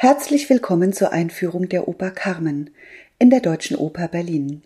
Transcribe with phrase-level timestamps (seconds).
[0.00, 2.70] Herzlich willkommen zur Einführung der Oper Carmen
[3.18, 4.62] in der Deutschen Oper Berlin.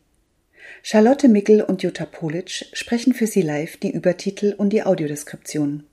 [0.83, 5.85] Charlotte Mickel und Jutta Politsch sprechen für Sie live die Übertitel und die Audiodeskription.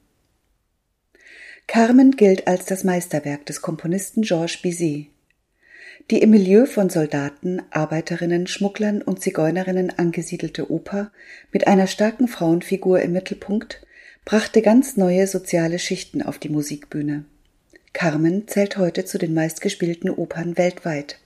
[1.68, 5.08] Carmen gilt als das Meisterwerk des Komponisten Georges Bizet.
[6.12, 11.14] Die im Milieu von Soldaten, Arbeiterinnen, Schmugglern und Zigeunerinnen angesiedelte Oper
[11.54, 13.88] mit einer starken Frauenfigur im Mittelpunkt
[14.26, 17.24] brachte ganz neue soziale Schichten auf die Musikbühne.
[17.94, 21.20] Carmen zählt heute zu den meistgespielten Opern weltweit.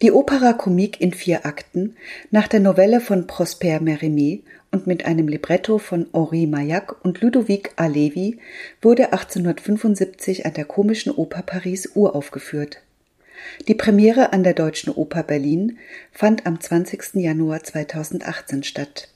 [0.00, 1.96] Die Opera Comique in vier Akten,
[2.30, 7.72] nach der Novelle von Prosper Mérimée und mit einem Libretto von Henri Maillac und Ludovic
[7.74, 8.38] Alevi,
[8.80, 12.80] wurde 1875 an der Komischen Oper Paris uraufgeführt.
[13.66, 15.78] Die Premiere an der Deutschen Oper Berlin
[16.12, 17.14] fand am 20.
[17.14, 19.08] Januar 2018 statt.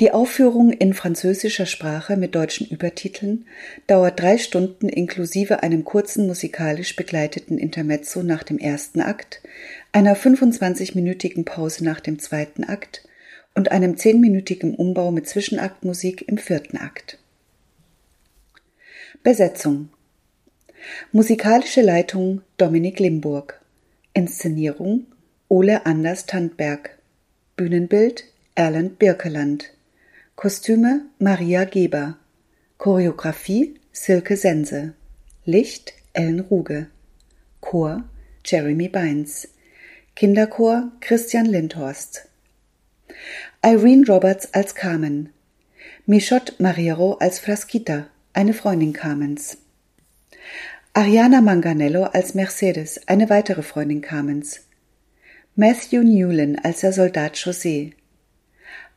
[0.00, 3.46] Die Aufführung in französischer Sprache mit deutschen Übertiteln
[3.86, 9.42] dauert drei Stunden inklusive einem kurzen musikalisch begleiteten Intermezzo nach dem ersten Akt,
[9.92, 13.06] einer 25-minütigen Pause nach dem zweiten Akt
[13.54, 17.18] und einem zehnminütigen Umbau mit Zwischenaktmusik im vierten Akt.
[19.22, 19.90] Besetzung.
[21.12, 23.60] Musikalische Leitung Dominik Limburg.
[24.14, 25.06] Inszenierung
[25.48, 26.98] Ole Anders Tandberg.
[27.56, 29.70] Bühnenbild Erland Birkeland
[30.36, 32.18] Kostüme Maria Geber.
[32.76, 34.92] Choreografie Silke Sense.
[35.46, 36.88] Licht Ellen Ruge.
[37.62, 38.04] Chor
[38.44, 39.48] Jeremy Bynes.
[40.14, 42.28] Kinderchor Christian Lindhorst.
[43.64, 45.30] Irene Roberts als Carmen.
[46.04, 49.56] Michot Mariero als Frasquita, eine Freundin Carmens.
[50.92, 54.66] Ariana Manganello als Mercedes, eine weitere Freundin Carmens.
[55.56, 57.94] Matthew Newlin als der Soldat José.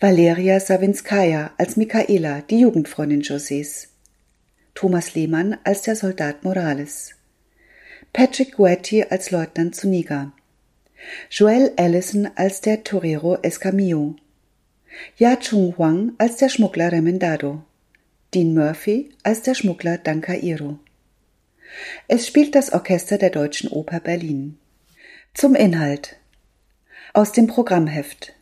[0.01, 3.87] Valeria Sawinskaja als Michaela, die Jugendfreundin Josés,
[4.73, 7.15] Thomas Lehmann als der Soldat Morales,
[8.11, 10.33] Patrick Guetti als Leutnant Zuniga,
[11.29, 14.17] Joel Allison als der Torero Escamillo,
[15.17, 17.63] Ya Chung Huang als der Schmuggler Remendado,
[18.33, 20.77] Dean Murphy als der Schmuggler Dankairo.
[22.09, 24.57] Es spielt das Orchester der Deutschen Oper Berlin.
[25.33, 26.17] Zum Inhalt.
[27.13, 28.34] Aus dem Programmheft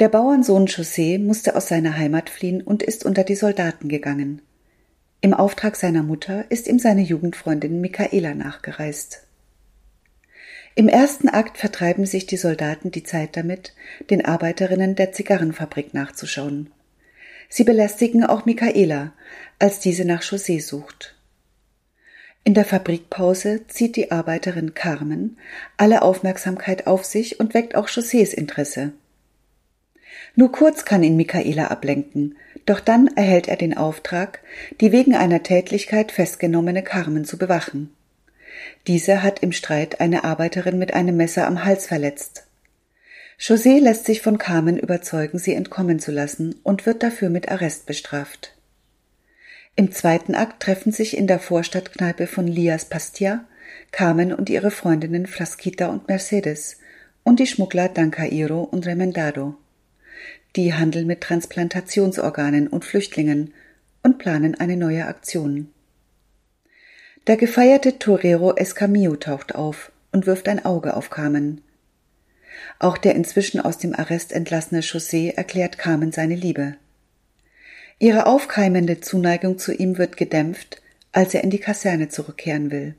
[0.00, 4.40] der Bauernsohn José musste aus seiner Heimat fliehen und ist unter die Soldaten gegangen.
[5.20, 9.26] Im Auftrag seiner Mutter ist ihm seine Jugendfreundin Michaela nachgereist.
[10.74, 13.74] Im ersten Akt vertreiben sich die Soldaten die Zeit damit,
[14.08, 16.70] den Arbeiterinnen der Zigarrenfabrik nachzuschauen.
[17.50, 19.12] Sie belästigen auch Michaela,
[19.58, 21.16] als diese nach José sucht.
[22.42, 25.36] In der Fabrikpause zieht die Arbeiterin Carmen
[25.76, 28.94] alle Aufmerksamkeit auf sich und weckt auch Josés Interesse.
[30.36, 32.36] Nur kurz kann ihn Michaela ablenken,
[32.66, 34.40] doch dann erhält er den Auftrag,
[34.80, 37.94] die wegen einer Tätlichkeit festgenommene Carmen zu bewachen.
[38.86, 42.44] Diese hat im Streit eine Arbeiterin mit einem Messer am Hals verletzt.
[43.38, 47.86] José lässt sich von Carmen überzeugen, sie entkommen zu lassen und wird dafür mit Arrest
[47.86, 48.54] bestraft.
[49.76, 53.44] Im zweiten Akt treffen sich in der Vorstadtkneipe von Lias Pastia
[53.92, 56.76] Carmen und ihre Freundinnen Frasquita und Mercedes
[57.24, 59.56] und die Schmuggler Dancairo und Remendado
[60.56, 63.54] die handeln mit Transplantationsorganen und Flüchtlingen
[64.02, 65.70] und planen eine neue Aktion.
[67.26, 71.60] Der gefeierte Torero Escamillo taucht auf und wirft ein Auge auf Carmen.
[72.78, 76.76] Auch der inzwischen aus dem Arrest entlassene José erklärt Carmen seine Liebe.
[77.98, 80.80] Ihre aufkeimende Zuneigung zu ihm wird gedämpft,
[81.12, 82.94] als er in die Kaserne zurückkehren will.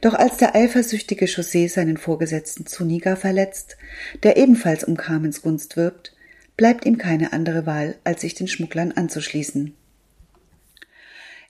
[0.00, 3.76] Doch als der eifersüchtige José seinen Vorgesetzten Zuniga verletzt,
[4.22, 6.14] der ebenfalls um Carmens Gunst wirbt,
[6.56, 9.74] bleibt ihm keine andere Wahl, als sich den Schmugglern anzuschließen.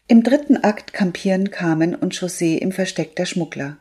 [0.08, 3.76] Im dritten Akt kampieren Carmen und José im Versteck der Schmuggler.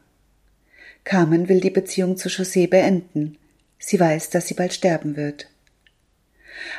[1.03, 3.37] Carmen will die Beziehung zu José beenden.
[3.79, 5.47] Sie weiß, dass sie bald sterben wird.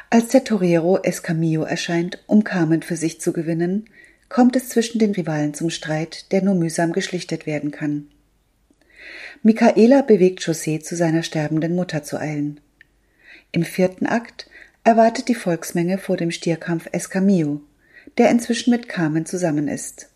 [0.08, 3.86] Als der Torero Escamillo erscheint, um Carmen für sich zu gewinnen,
[4.30, 8.08] kommt es zwischen den Rivalen zum Streit, der nur mühsam geschlichtet werden kann.
[9.43, 12.60] Michaela bewegt José zu seiner sterbenden Mutter zu eilen.
[13.52, 14.49] Im vierten Akt
[14.84, 17.60] erwartet die Volksmenge vor dem Stierkampf Escamillo,
[18.16, 20.08] der inzwischen mit Carmen zusammen ist.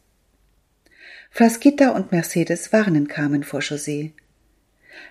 [1.30, 4.12] Frasquita und Mercedes warnen Carmen vor José.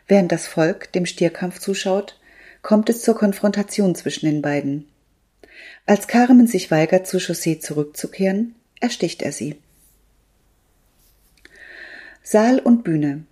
[0.07, 2.19] Während das Volk dem Stierkampf zuschaut,
[2.61, 4.87] kommt es zur Konfrontation zwischen den beiden.
[5.85, 9.55] Als Carmen sich weigert, zu José zurückzukehren, ersticht er sie.
[12.21, 13.23] Saal und Bühne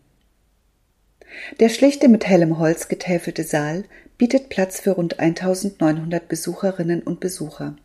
[1.59, 3.85] Der schlichte mit hellem Holz getäfelte Saal
[4.17, 7.75] bietet Platz für rund 1900 Besucherinnen und Besucher.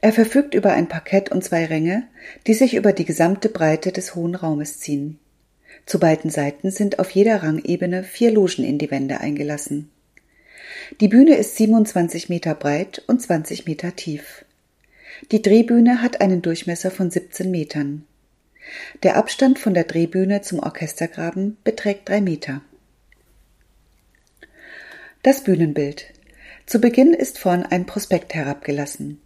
[0.00, 2.06] Er verfügt über ein Parkett und zwei Ränge,
[2.46, 5.18] die sich über die gesamte Breite des hohen Raumes ziehen.
[5.84, 9.90] Zu beiden Seiten sind auf jeder Rangebene vier Logen in die Wände eingelassen.
[11.00, 14.45] Die Bühne ist 27 Meter breit und 20 Meter tief.
[15.32, 18.04] Die Drehbühne hat einen Durchmesser von 17 Metern.
[19.02, 22.62] Der Abstand von der Drehbühne zum Orchestergraben beträgt drei Meter.
[25.22, 26.12] Das Bühnenbild.
[26.66, 29.20] Zu Beginn ist vorn ein Prospekt herabgelassen.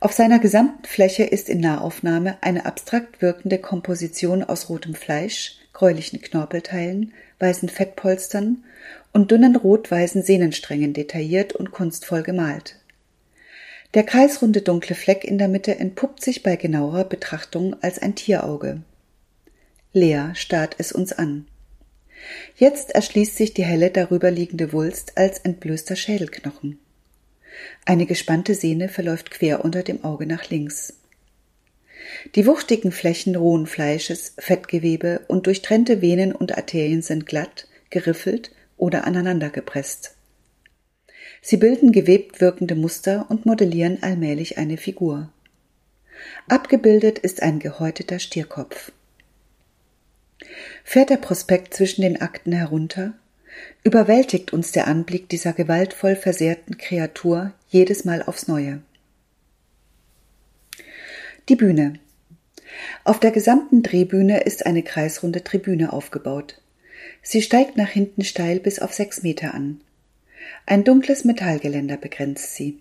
[0.00, 6.20] Auf seiner gesamten Fläche ist in Nahaufnahme eine abstrakt wirkende Komposition aus rotem Fleisch, gräulichen
[6.20, 8.64] Knorpelteilen, weißen Fettpolstern
[9.12, 12.79] und dünnen rot-weißen Sehnensträngen detailliert und kunstvoll gemalt.
[13.94, 18.82] Der kreisrunde dunkle Fleck in der Mitte entpuppt sich bei genauerer Betrachtung als ein Tierauge.
[19.92, 21.48] Leer starrt es uns an.
[22.56, 26.78] Jetzt erschließt sich die helle darüber liegende Wulst als entblößter Schädelknochen.
[27.84, 30.94] Eine gespannte Sehne verläuft quer unter dem Auge nach links.
[32.36, 39.04] Die wuchtigen Flächen rohen Fleisches, Fettgewebe und durchtrennte Venen und Arterien sind glatt, geriffelt oder
[39.04, 40.14] aneinandergepresst.
[41.42, 45.30] Sie bilden gewebt wirkende Muster und modellieren allmählich eine Figur.
[46.48, 48.92] Abgebildet ist ein gehäuteter Stierkopf.
[50.84, 53.14] Fährt der Prospekt zwischen den Akten herunter,
[53.84, 58.82] überwältigt uns der Anblick dieser gewaltvoll versehrten Kreatur jedes Mal aufs Neue.
[61.48, 61.94] Die Bühne.
[63.04, 66.60] Auf der gesamten Drehbühne ist eine kreisrunde Tribüne aufgebaut.
[67.22, 69.80] Sie steigt nach hinten steil bis auf sechs Meter an.
[70.66, 72.80] Ein dunkles Metallgeländer begrenzt sie.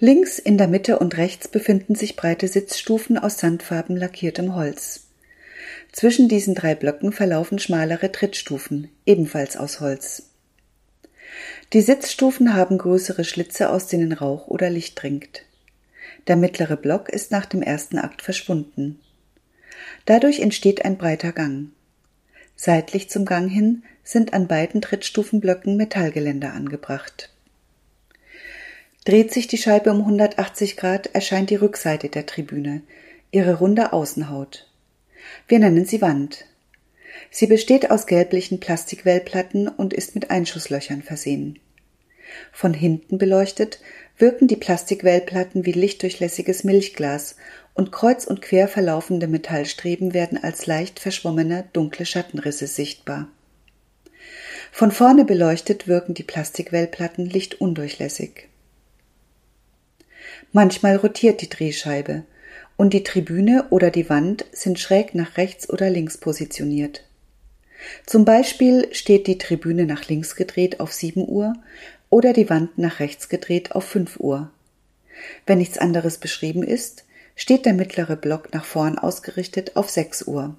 [0.00, 5.08] Links in der Mitte und rechts befinden sich breite Sitzstufen aus sandfarben lackiertem Holz.
[5.92, 10.30] Zwischen diesen drei Blöcken verlaufen schmalere Trittstufen, ebenfalls aus Holz.
[11.72, 15.42] Die Sitzstufen haben größere Schlitze, aus denen Rauch oder Licht dringt.
[16.26, 19.00] Der mittlere Block ist nach dem ersten Akt verschwunden.
[20.04, 21.70] Dadurch entsteht ein breiter Gang.
[22.60, 27.32] Seitlich zum Gang hin sind an beiden Trittstufenblöcken Metallgeländer angebracht.
[29.04, 32.82] Dreht sich die Scheibe um 180 Grad, erscheint die Rückseite der Tribüne,
[33.30, 34.68] ihre runde Außenhaut.
[35.46, 36.46] Wir nennen sie Wand.
[37.30, 41.60] Sie besteht aus gelblichen Plastikwellplatten und ist mit Einschusslöchern versehen.
[42.50, 43.78] Von hinten beleuchtet
[44.18, 47.36] wirken die Plastikwellplatten wie lichtdurchlässiges Milchglas
[47.78, 53.28] und kreuz und quer verlaufende Metallstreben werden als leicht verschwommene dunkle Schattenrisse sichtbar.
[54.72, 58.48] Von vorne beleuchtet wirken die Plastikwellplatten lichtundurchlässig.
[60.52, 62.24] Manchmal rotiert die Drehscheibe
[62.76, 67.04] und die Tribüne oder die Wand sind schräg nach rechts oder links positioniert.
[68.06, 71.54] Zum Beispiel steht die Tribüne nach links gedreht auf 7 Uhr
[72.10, 74.50] oder die Wand nach rechts gedreht auf 5 Uhr.
[75.46, 77.04] Wenn nichts anderes beschrieben ist,
[77.38, 80.56] steht der mittlere Block nach vorn ausgerichtet auf 6 Uhr.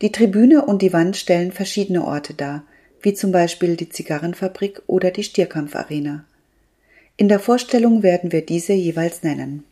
[0.00, 2.64] Die Tribüne und die Wand stellen verschiedene Orte dar,
[3.02, 6.24] wie zum Beispiel die Zigarrenfabrik oder die Stierkampfarena.
[7.16, 9.64] In der Vorstellung werden wir diese jeweils nennen.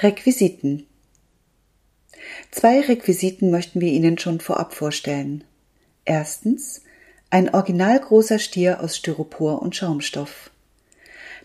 [0.00, 0.86] Requisiten
[2.52, 5.42] Zwei Requisiten möchten wir Ihnen schon vorab vorstellen.
[6.04, 6.82] Erstens
[7.28, 10.50] ein original großer Stier aus Styropor und Schaumstoff.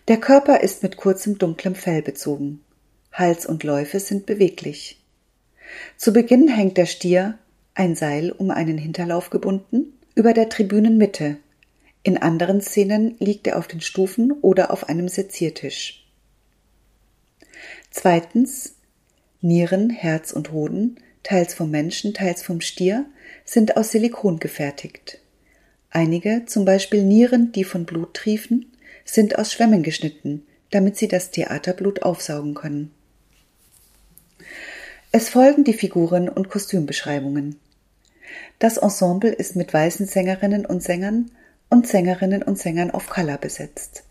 [0.10, 2.62] Der Körper ist mit kurzem dunklem Fell bezogen.
[3.14, 5.00] Hals und Läufe sind beweglich.
[5.98, 7.38] Zu Beginn hängt der Stier,
[7.76, 11.38] ein Seil um einen Hinterlauf gebunden, über der Tribünenmitte.
[12.02, 16.08] In anderen Szenen liegt er auf den Stufen oder auf einem Seziertisch.
[17.92, 18.78] Zweitens
[19.42, 23.06] Nieren, Herz und Hoden, teils vom Menschen, teils vom Stier,
[23.46, 25.20] sind aus Silikon gefertigt.
[25.92, 28.69] Einige, zum Beispiel Nieren, die von Blut triefen,
[29.12, 32.92] sind aus Schwämmen geschnitten, damit sie das Theaterblut aufsaugen können.
[35.12, 37.60] Es folgen die Figuren und Kostümbeschreibungen.
[38.60, 41.32] Das Ensemble ist mit weißen Sängerinnen und Sängern
[41.70, 44.04] und Sängerinnen und Sängern auf Color besetzt.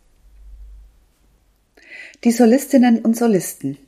[2.25, 3.79] Die Solistinnen und Solisten.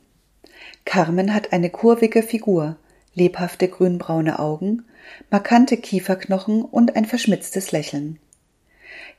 [0.85, 2.77] Carmen hat eine kurvige Figur,
[3.13, 4.85] lebhafte grünbraune Augen,
[5.29, 8.19] markante Kieferknochen und ein verschmitztes Lächeln.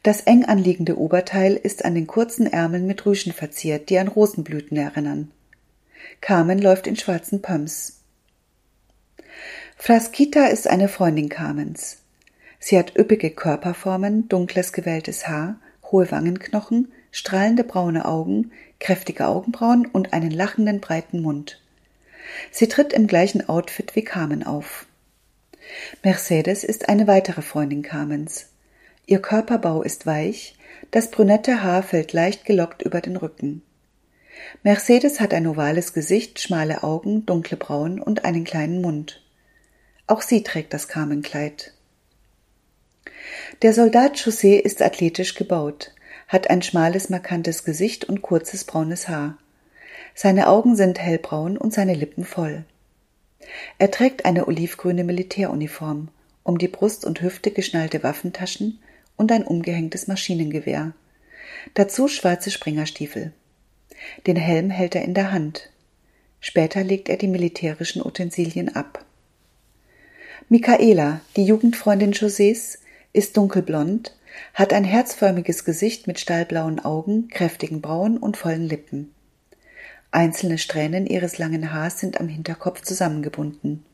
[0.02, 4.76] Das eng anliegende Oberteil ist an den kurzen Ärmeln mit Rüschen verziert, die an Rosenblüten
[4.76, 5.30] erinnern.
[6.20, 8.00] Carmen läuft in schwarzen Pumps.
[9.76, 11.98] Frasquita ist eine Freundin Carmens.
[12.58, 15.56] Sie hat üppige Körperformen, dunkles gewelltes Haar,
[15.90, 21.60] hohe Wangenknochen, strahlende braune Augen, kräftige Augenbrauen und einen lachenden breiten Mund.
[22.50, 24.86] Sie tritt im gleichen Outfit wie Carmen auf.
[26.02, 28.51] Mercedes ist eine weitere Freundin Carmens.
[29.06, 30.56] Ihr Körperbau ist weich,
[30.90, 33.62] Das brünette Haar fällt leicht gelockt über den Rücken.
[34.62, 39.22] Mercedes hat ein ovales Gesicht, schmale Augen, dunkle Brauen und einen kleinen Mund.
[40.06, 41.72] Auch sie trägt das Carmenkleid.
[43.62, 45.94] Der Soldat José ist athletisch gebaut,
[46.28, 49.38] hat ein schmales, markantes Gesicht und kurzes braunes Haar.
[50.14, 52.64] Seine Augen sind hellbraun und seine Lippen voll.
[53.78, 56.08] Er trägt eine olivgrüne Militäruniform,
[56.42, 58.80] um die Brust und Hüfte geschnallte Waffentaschen
[59.22, 60.94] und ein umgehängtes Maschinengewehr.
[61.74, 63.30] Dazu schwarze Springerstiefel.
[64.26, 65.70] Den Helm hält er in der Hand.
[66.40, 69.04] Später legt er die militärischen Utensilien ab.
[70.48, 72.78] Michaela, die Jugendfreundin Josés,
[73.12, 74.12] ist dunkelblond,
[74.54, 79.14] hat ein herzförmiges Gesicht mit stahlblauen Augen, kräftigen Brauen und vollen Lippen.
[80.10, 83.84] Einzelne Strähnen ihres langen Haars sind am Hinterkopf zusammengebunden.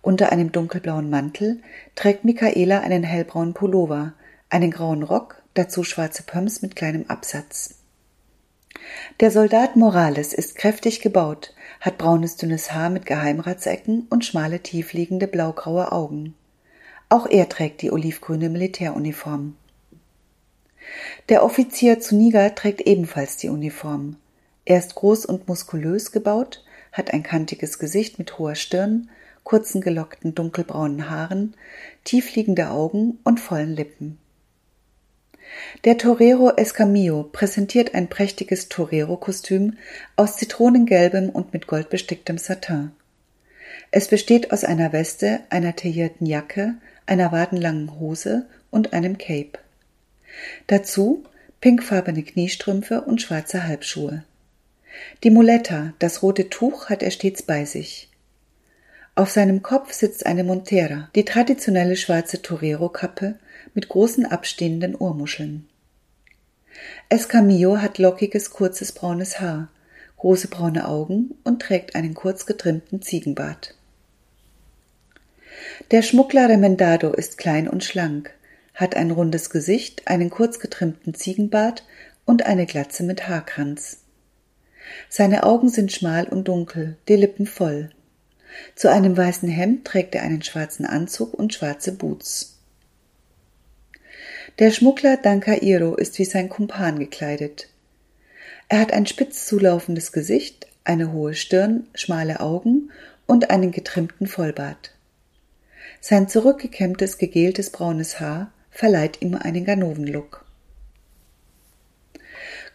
[0.00, 1.60] Unter einem dunkelblauen Mantel
[1.94, 4.14] trägt Michaela einen hellbraunen Pullover,
[4.50, 7.76] einen grauen Rock, dazu schwarze Pumps mit kleinem Absatz.
[9.20, 15.26] Der Soldat Morales ist kräftig gebaut, hat braunes dünnes Haar mit Geheimratsecken und schmale tiefliegende
[15.26, 16.34] blaugraue Augen.
[17.08, 19.56] Auch er trägt die olivgrüne Militäruniform.
[21.28, 24.16] Der Offizier Zuniga trägt ebenfalls die Uniform.
[24.64, 29.10] Er ist groß und muskulös gebaut, hat ein kantiges Gesicht mit hoher Stirn,
[29.44, 31.54] kurzen gelockten dunkelbraunen Haaren,
[32.04, 34.18] tiefliegende Augen und vollen Lippen.
[35.84, 39.78] Der Torero Escamillo präsentiert ein prächtiges Torero-Kostüm
[40.16, 42.92] aus zitronengelbem und mit Gold besticktem Satin.
[43.90, 46.74] Es besteht aus einer Weste, einer taillierten Jacke,
[47.06, 49.58] einer wadenlangen Hose und einem Cape.
[50.66, 51.24] Dazu
[51.60, 54.24] pinkfarbene Kniestrümpfe und schwarze Halbschuhe.
[55.24, 58.08] Die Muletta, das rote Tuch, hat er stets bei sich.
[59.14, 63.34] Auf seinem Kopf sitzt eine Montera, die traditionelle schwarze Torero-Kappe
[63.74, 65.68] mit großen abstehenden Ohrmuscheln.
[67.08, 69.68] Escamillo hat lockiges, kurzes braunes Haar,
[70.16, 73.74] große braune Augen und trägt einen kurz getrimmten Ziegenbart.
[75.90, 78.32] Der Schmuggler Remendado ist klein und schlank,
[78.74, 81.84] hat ein rundes Gesicht, einen kurz getrimmten Ziegenbart
[82.24, 83.98] und eine Glatze mit Haarkranz.
[85.08, 87.90] Seine Augen sind schmal und dunkel, die Lippen voll.
[88.74, 92.59] Zu einem weißen Hemd trägt er einen schwarzen Anzug und schwarze Boots.
[94.60, 97.70] Der Schmuggler Dankairo ist wie sein Kumpan gekleidet.
[98.68, 102.90] Er hat ein spitz zulaufendes Gesicht, eine hohe Stirn, schmale Augen
[103.26, 104.92] und einen getrimmten Vollbart.
[106.02, 110.44] Sein zurückgekämmtes, gegeltes braunes Haar verleiht ihm einen Ganovenlook.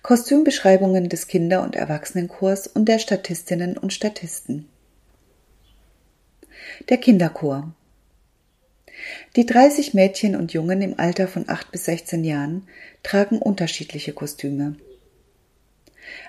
[0.02, 4.68] Kostümbeschreibungen des Kinder- und Erwachsenenchors und der Statistinnen und Statisten.
[6.90, 7.76] Der Kinderchor.
[9.36, 12.68] Die 30 Mädchen und Jungen im Alter von 8 bis 16 Jahren
[13.04, 14.76] tragen unterschiedliche Kostüme.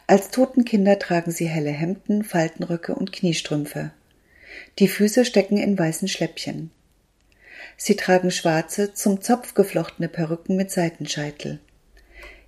[0.07, 3.93] Als Totenkinder tragen sie helle Hemden, Faltenröcke und Kniestrümpfe.
[4.79, 6.71] Die Füße stecken in weißen Schläppchen.
[7.77, 11.61] Sie tragen schwarze, zum Zopf geflochtene Perücken mit Seitenscheitel.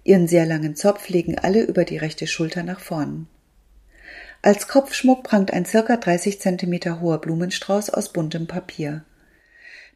[0.04, 3.26] Ihren sehr langen Zopf legen alle über die rechte Schulter nach vorn.
[4.40, 9.04] Als Kopfschmuck prangt ein circa 30 Zentimeter hoher Blumenstrauß aus buntem Papier.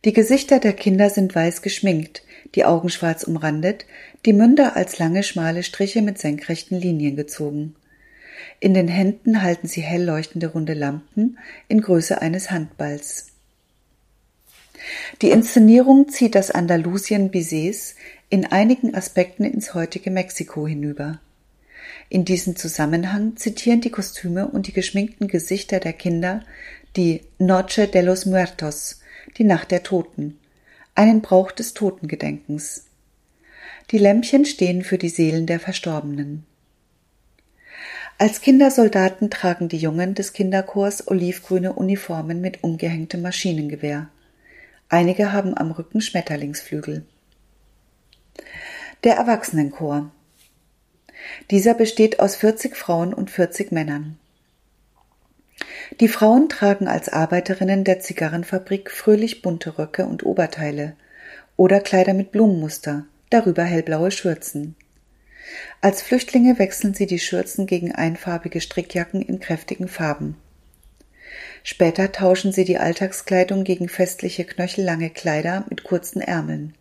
[0.04, 2.22] Die Gesichter der Kinder sind weiß geschminkt,
[2.56, 3.86] die Augen schwarz umrandet,
[4.26, 7.76] die Münder als lange schmale Striche mit senkrechten Linien gezogen.
[8.58, 13.28] In den Händen halten sie hell leuchtende runde Lampen in Größe eines Handballs.
[15.20, 17.94] Die Inszenierung zieht das Andalusien Bizets
[18.28, 21.20] in einigen Aspekten ins heutige Mexiko hinüber.
[22.08, 26.42] In diesem Zusammenhang zitieren die Kostüme und die geschminkten Gesichter der Kinder
[26.96, 29.01] die Noche de los Muertos,
[29.36, 30.38] die Nacht der Toten,
[30.94, 32.86] einen Brauch des Totengedenkens.
[33.90, 36.46] Die Lämpchen stehen für die Seelen der Verstorbenen.
[38.18, 44.08] Als Kindersoldaten tragen die Jungen des Kinderchors olivgrüne Uniformen mit umgehängtem Maschinengewehr.
[44.88, 47.04] Einige haben am Rücken Schmetterlingsflügel.
[49.04, 50.10] Der Erwachsenenchor.
[51.50, 54.18] Dieser besteht aus 40 Frauen und 40 Männern.
[56.00, 60.94] Die Frauen tragen als Arbeiterinnen der Zigarrenfabrik fröhlich bunte Röcke und Oberteile
[61.56, 64.74] oder Kleider mit Blumenmuster, darüber hellblaue Schürzen.
[65.80, 70.36] Als Flüchtlinge wechseln sie die Schürzen gegen einfarbige Strickjacken in kräftigen Farben.
[71.62, 76.74] Später tauschen sie die Alltagskleidung gegen festliche knöchellange Kleider mit kurzen Ärmeln.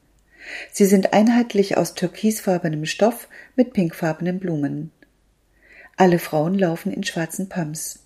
[0.72, 4.92] Sie sind einheitlich aus türkisfarbenem Stoff mit pinkfarbenen Blumen.
[5.98, 8.01] Alle Frauen laufen in schwarzen Pumps.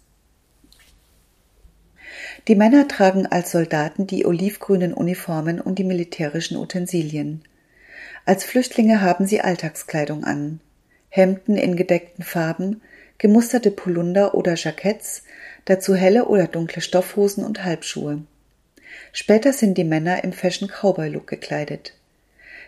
[2.48, 7.44] Die Männer tragen als Soldaten die olivgrünen Uniformen und die militärischen Utensilien.
[8.26, 10.60] Als Flüchtlinge haben sie Alltagskleidung an.
[11.10, 12.82] Hemden in gedeckten Farben,
[13.18, 15.24] gemusterte Polunder oder Jacketts,
[15.66, 18.24] dazu helle oder dunkle Stoffhosen und Halbschuhe.
[19.12, 21.94] Später sind die Männer im Fashion Cowboy Look gekleidet.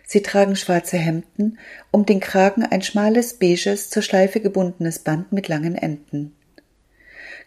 [0.06, 1.58] Sie tragen schwarze Hemden,
[1.90, 6.34] um den Kragen ein schmales, beiges, zur Schleife gebundenes Band mit langen Enden.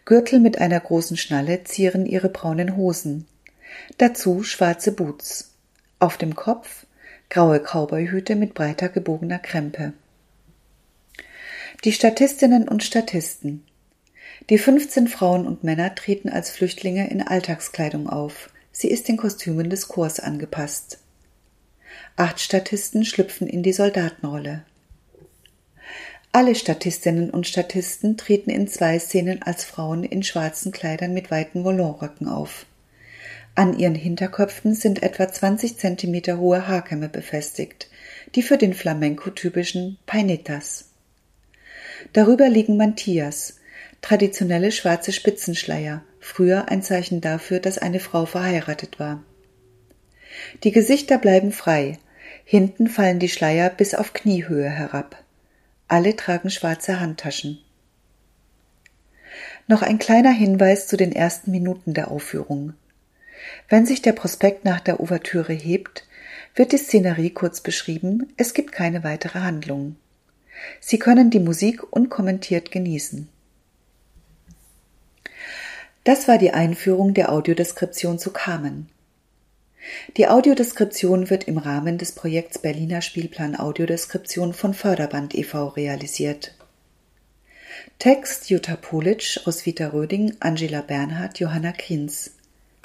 [0.06, 3.28] Gürtel mit einer großen Schnalle zieren ihre braunen Hosen.
[3.98, 5.54] Dazu schwarze Boots.
[6.00, 6.86] Auf dem Kopf
[7.30, 9.94] graue Cowboyhüte mit breiter gebogener Krempe.
[11.84, 13.64] Die Statistinnen und Statisten.
[14.50, 18.50] Die 15 Frauen und Männer treten als Flüchtlinge in Alltagskleidung auf.
[18.72, 21.00] Sie ist den Kostümen des Chors angepasst.
[22.16, 24.64] Acht Statisten schlüpfen in die Soldatenrolle.
[26.34, 31.66] Alle Statistinnen und Statisten treten in zwei Szenen als Frauen in schwarzen Kleidern mit weiten
[31.66, 32.66] Volonröcken auf.
[33.54, 37.90] An ihren Hinterköpfen sind etwa 20 Zentimeter hohe Haarkämme befestigt,
[38.34, 40.86] die für den Flamenco typischen Painetas.
[42.14, 43.58] Darüber liegen Mantillas,
[44.02, 49.22] traditionelle schwarze Spitzenschleier, früher ein Zeichen dafür, dass eine Frau verheiratet war.
[50.64, 52.00] Die Gesichter bleiben frei,
[52.46, 55.21] hinten fallen die Schleier bis auf Kniehöhe herab.
[55.92, 57.60] Alle tragen schwarze Handtaschen.
[59.68, 62.76] Noch ein kleiner Hinweis zu den ersten Minuten der Aufführung.
[63.68, 66.08] Wenn sich der Prospekt nach der Ouvertüre hebt,
[66.56, 69.98] wird die Szenerie kurz beschrieben, es gibt keine weitere Handlung.
[70.80, 73.28] Sie können die Musik unkommentiert genießen.
[76.06, 78.88] Das war die Einführung der Audiodeskription zu Carmen.
[80.18, 85.70] Die Audiodeskription wird im Rahmen des Projekts Berliner Spielplan Audiodeskription von Förderband e.V.
[85.70, 86.54] realisiert.
[87.98, 92.32] Text Jutta Politsch, Roswitha Röding, Angela Bernhard, Johanna Kriens.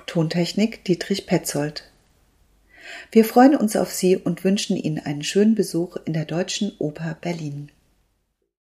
[0.07, 1.91] Tontechnik Dietrich Petzold.
[3.11, 7.17] Wir freuen uns auf Sie und wünschen Ihnen einen schönen Besuch in der Deutschen Oper
[7.21, 7.71] Berlin.